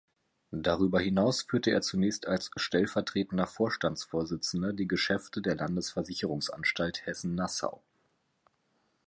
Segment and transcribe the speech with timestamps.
[0.57, 7.83] Darüber hinaus führte er zunächst als stellvertretender Vorstandsvorsitzender die Geschäfte der Landesversicherungsanstalt Hessen-Nassau.